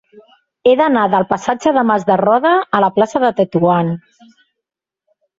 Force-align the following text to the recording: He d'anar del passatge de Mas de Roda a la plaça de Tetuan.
He 0.69 0.71
d'anar 0.77 1.01
del 1.15 1.25
passatge 1.33 1.73
de 1.75 1.83
Mas 1.89 2.05
de 2.07 2.15
Roda 2.21 2.53
a 2.77 2.79
la 2.85 2.89
plaça 2.95 3.21
de 3.25 3.29
Tetuan. 3.41 3.93